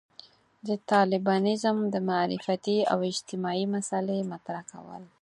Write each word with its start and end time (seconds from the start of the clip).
د 0.67 0.69
طالبانيزم 0.91 1.77
د 1.93 1.95
معرفتي 2.09 2.77
او 2.91 2.97
اجتماعي 3.11 3.65
مسألې 3.75 4.17
مطرح 4.31 4.61
کول. 4.71 5.03